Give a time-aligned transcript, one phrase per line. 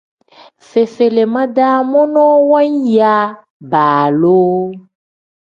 [0.69, 3.13] Fefelima-daa monoo waaya
[3.71, 4.57] baaloo.